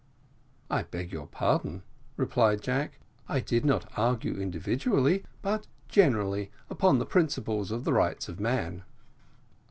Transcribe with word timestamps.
"I 0.67 0.81
beg 0.81 1.11
your 1.11 1.27
pardon," 1.27 1.83
replied 2.17 2.63
Jack, 2.63 2.97
"I 3.29 3.39
did 3.39 3.63
not 3.63 3.87
argue 3.95 4.35
individually, 4.41 5.25
but 5.43 5.67
generally, 5.89 6.49
upon 6.71 6.97
the 6.97 7.05
principles 7.05 7.69
of 7.69 7.83
the 7.83 7.93
rights 7.93 8.27
of 8.27 8.39
man." 8.39 8.81